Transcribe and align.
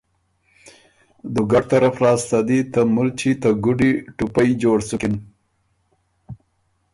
دُوګډ 1.33 1.63
طرف 1.71 1.95
لاسته 2.03 2.37
دی 2.47 2.59
ته 2.71 2.81
مُلچی 2.93 3.31
ته 3.41 3.49
ګُډی 3.63 3.91
ټُپئ 4.17 4.49
جوړ 4.61 4.77
سُکِن۔ 4.87 5.13